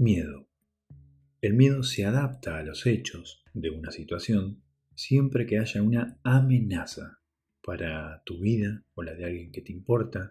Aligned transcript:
Miedo. 0.00 0.46
El 1.40 1.54
miedo 1.54 1.82
se 1.82 2.04
adapta 2.04 2.56
a 2.56 2.62
los 2.62 2.86
hechos 2.86 3.42
de 3.52 3.70
una 3.70 3.90
situación 3.90 4.62
siempre 4.94 5.44
que 5.44 5.58
haya 5.58 5.82
una 5.82 6.20
amenaza 6.22 7.18
para 7.64 8.22
tu 8.22 8.38
vida 8.38 8.84
o 8.94 9.02
la 9.02 9.14
de 9.14 9.24
alguien 9.24 9.50
que 9.50 9.60
te 9.60 9.72
importa, 9.72 10.30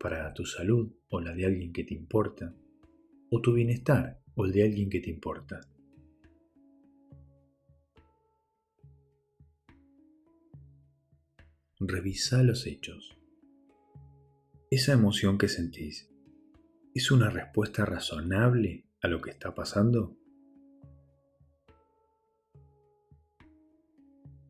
para 0.00 0.32
tu 0.32 0.46
salud 0.46 0.90
o 1.10 1.20
la 1.20 1.34
de 1.34 1.44
alguien 1.44 1.74
que 1.74 1.84
te 1.84 1.92
importa, 1.92 2.56
o 3.28 3.42
tu 3.42 3.52
bienestar 3.52 4.22
o 4.36 4.46
el 4.46 4.52
de 4.52 4.62
alguien 4.62 4.88
que 4.88 5.00
te 5.00 5.10
importa. 5.10 5.60
Revisa 11.78 12.42
los 12.42 12.66
hechos. 12.66 13.18
Esa 14.70 14.94
emoción 14.94 15.36
que 15.36 15.48
sentís, 15.48 16.10
¿es 16.94 17.10
una 17.10 17.28
respuesta 17.28 17.84
razonable 17.84 18.86
a 19.04 19.08
lo 19.08 19.20
que 19.20 19.30
está 19.30 19.54
pasando? 19.54 20.16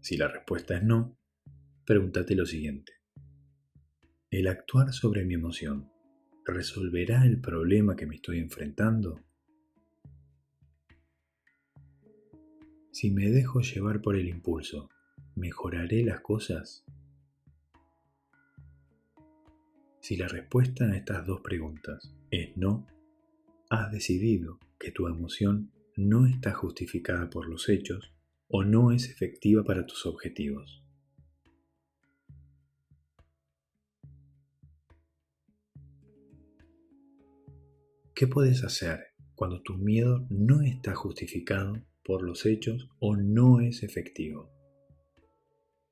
Si 0.01 0.17
la 0.17 0.29
respuesta 0.29 0.77
es 0.77 0.85
no, 0.85 1.19
pregúntate 1.85 2.37
lo 2.37 2.47
siguiente. 2.47 2.93
¿El 4.31 4.47
actuar 4.47 4.93
sobre 4.93 5.25
mi 5.25 5.35
emoción 5.35 5.91
resolverá 6.45 7.27
el 7.27 7.41
problema 7.41 7.97
que 7.97 8.07
me 8.07 8.15
estoy 8.15 8.39
enfrentando? 8.39 9.21
Si 12.93 13.11
me 13.11 13.31
dejo 13.31 13.61
llevar 13.61 14.03
por 14.03 14.15
el 14.15 14.29
impulso, 14.29 14.89
¿mejoraré 15.35 16.05
las 16.05 16.21
cosas? 16.21 16.85
Si 19.99 20.17
la 20.17 20.29
respuesta 20.29 20.85
a 20.85 20.97
estas 20.97 21.27
dos 21.27 21.41
preguntas 21.41 22.15
es 22.31 22.57
no, 22.57 22.87
has 23.75 23.91
decidido 23.91 24.61
que 24.79 24.93
tu 24.93 25.09
emoción 25.09 25.73
no 25.97 26.27
está 26.27 26.53
justificada 26.53 27.29
por 27.29 27.49
los 27.49 27.69
hechos 27.69 28.13
o 28.47 28.63
no 28.63 28.93
es 28.93 29.11
efectiva 29.11 29.65
para 29.65 29.85
tus 29.85 30.07
objetivos. 30.07 30.85
¿Qué 38.15 38.29
puedes 38.29 38.63
hacer 38.63 39.09
cuando 39.35 39.61
tu 39.63 39.75
miedo 39.75 40.25
no 40.31 40.63
está 40.63 40.95
justificado 40.95 41.85
por 42.05 42.23
los 42.23 42.47
hechos 42.47 42.89
o 43.01 43.17
no 43.17 43.61
es 43.61 43.83
efectivo? 43.83 44.53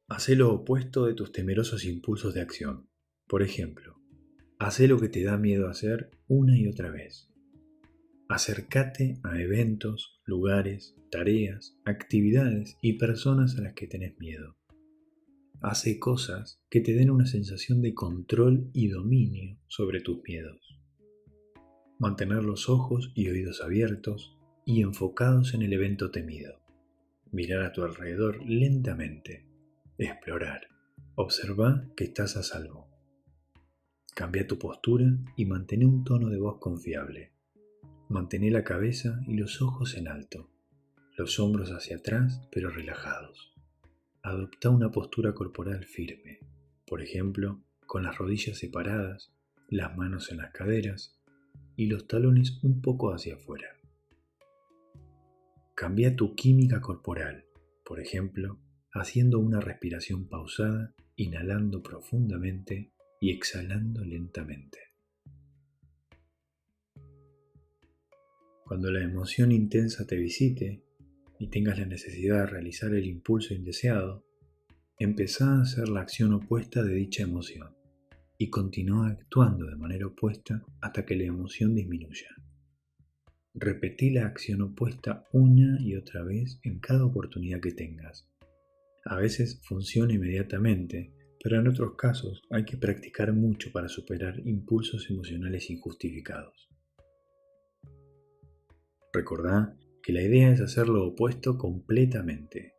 Hacé 0.06 0.36
lo 0.36 0.53
opuesto 0.53 1.06
de 1.06 1.14
tus 1.14 1.33
temerosos 1.33 1.84
impulsos 1.84 2.33
de 2.33 2.42
acción. 2.42 2.88
Por 3.27 3.42
ejemplo, 3.42 3.98
haz 4.58 4.78
lo 4.78 5.00
que 5.00 5.08
te 5.08 5.25
da 5.25 5.36
miedo 5.36 5.69
hacer 5.69 6.10
una 6.28 6.56
y 6.56 6.69
otra 6.69 6.91
vez. 6.91 7.31
Acércate 8.34 9.20
a 9.25 9.38
eventos, 9.38 10.19
lugares, 10.25 10.97
tareas, 11.11 11.77
actividades 11.84 12.78
y 12.80 12.94
personas 12.94 13.58
a 13.58 13.61
las 13.61 13.75
que 13.75 13.86
tenés 13.86 14.19
miedo. 14.19 14.56
Hace 15.61 15.98
cosas 15.98 16.58
que 16.70 16.80
te 16.80 16.94
den 16.94 17.10
una 17.10 17.27
sensación 17.27 17.83
de 17.83 17.92
control 17.92 18.70
y 18.72 18.88
dominio 18.88 19.58
sobre 19.69 20.00
tus 20.00 20.22
miedos. 20.27 20.80
Mantener 21.98 22.42
los 22.42 22.70
ojos 22.70 23.12
y 23.14 23.28
oídos 23.28 23.60
abiertos 23.60 24.34
y 24.64 24.80
enfocados 24.80 25.53
en 25.53 25.60
el 25.60 25.75
evento 25.75 26.10
temido. 26.10 26.62
Mirar 27.33 27.66
a 27.66 27.72
tu 27.75 27.83
alrededor 27.83 28.42
lentamente. 28.47 29.47
Explorar. 29.98 30.69
Observa 31.16 31.86
que 31.94 32.05
estás 32.05 32.38
a 32.38 32.42
salvo. 32.42 32.88
Cambia 34.14 34.47
tu 34.47 34.58
postura 34.58 35.19
y 35.36 35.44
mantén 35.44 35.84
un 35.84 36.03
tono 36.03 36.30
de 36.30 36.38
voz 36.38 36.58
confiable. 36.60 37.31
Mantén 38.12 38.52
la 38.52 38.62
cabeza 38.62 39.22
y 39.27 39.38
los 39.38 39.62
ojos 39.62 39.96
en 39.96 40.06
alto, 40.06 40.50
los 41.16 41.41
hombros 41.41 41.70
hacia 41.70 41.96
atrás 41.96 42.46
pero 42.52 42.69
relajados. 42.69 43.54
Adopta 44.22 44.69
una 44.69 44.91
postura 44.91 45.32
corporal 45.32 45.87
firme, 45.87 46.41
por 46.87 47.00
ejemplo, 47.00 47.62
con 47.87 48.03
las 48.03 48.19
rodillas 48.19 48.59
separadas, 48.59 49.32
las 49.66 49.97
manos 49.97 50.31
en 50.31 50.37
las 50.37 50.53
caderas 50.53 51.19
y 51.75 51.87
los 51.87 52.06
talones 52.06 52.62
un 52.62 52.82
poco 52.82 53.14
hacia 53.14 53.37
afuera. 53.37 53.69
Cambia 55.75 56.14
tu 56.14 56.34
química 56.34 56.82
corporal, 56.82 57.47
por 57.82 57.98
ejemplo, 57.98 58.58
haciendo 58.92 59.38
una 59.38 59.58
respiración 59.58 60.28
pausada, 60.28 60.94
inhalando 61.16 61.82
profundamente 61.82 62.92
y 63.22 63.31
exhalando 63.31 64.04
lentamente. 64.04 64.91
Cuando 68.72 68.91
la 68.91 69.05
emoción 69.05 69.53
intensa 69.53 70.06
te 70.06 70.16
visite 70.16 70.83
y 71.38 71.49
tengas 71.49 71.78
la 71.78 71.84
necesidad 71.84 72.38
de 72.38 72.47
realizar 72.47 72.94
el 72.94 73.05
impulso 73.05 73.53
indeseado, 73.53 74.25
empezá 74.99 75.59
a 75.59 75.60
hacer 75.60 75.91
la 75.91 76.00
acción 76.00 76.33
opuesta 76.33 76.82
de 76.82 76.94
dicha 76.94 77.22
emoción 77.22 77.77
y 78.38 78.49
continúa 78.49 79.09
actuando 79.09 79.66
de 79.66 79.77
manera 79.77 80.06
opuesta 80.06 80.65
hasta 80.81 81.05
que 81.05 81.16
la 81.16 81.25
emoción 81.25 81.75
disminuya. 81.75 82.31
Repetí 83.53 84.09
la 84.09 84.25
acción 84.25 84.62
opuesta 84.62 85.25
una 85.32 85.77
y 85.78 85.94
otra 85.94 86.22
vez 86.22 86.59
en 86.62 86.81
cada 86.81 87.05
oportunidad 87.05 87.61
que 87.61 87.72
tengas. 87.72 88.27
A 89.05 89.16
veces 89.16 89.61
funciona 89.65 90.15
inmediatamente, 90.15 91.12
pero 91.44 91.61
en 91.61 91.69
otros 91.69 91.94
casos 91.97 92.41
hay 92.49 92.65
que 92.65 92.78
practicar 92.78 93.34
mucho 93.34 93.71
para 93.71 93.91
superar 93.91 94.41
impulsos 94.47 95.11
emocionales 95.11 95.69
injustificados. 95.69 96.72
Recordá 99.12 99.77
que 100.03 100.12
la 100.12 100.23
idea 100.23 100.50
es 100.50 100.61
hacer 100.61 100.89
lo 100.89 101.06
opuesto 101.06 101.59
completamente. 101.59 102.77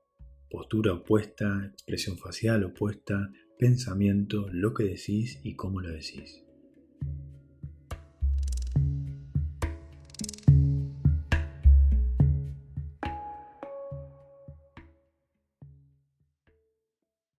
Postura 0.50 0.94
opuesta, 0.94 1.70
expresión 1.72 2.18
facial 2.18 2.64
opuesta, 2.64 3.32
pensamiento, 3.58 4.48
lo 4.52 4.74
que 4.74 4.84
decís 4.84 5.40
y 5.44 5.56
cómo 5.56 5.80
lo 5.80 5.90
decís. 5.90 6.44